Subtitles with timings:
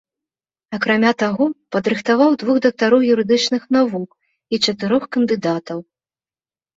[0.75, 1.45] Акрамя таго
[1.75, 4.09] падрыхтаваў двух дактароў юрыдычных навук
[4.57, 5.79] і чатырох кандыдатаў.